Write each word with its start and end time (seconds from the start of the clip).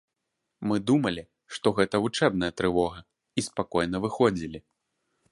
Мы 0.69 0.77
думалі, 0.91 1.23
што 1.57 1.73
гэта 1.79 1.99
вучэбная 2.05 2.49
трывога 2.61 2.99
і 3.41 3.43
спакойна 3.49 3.97
выходзілі. 4.07 4.59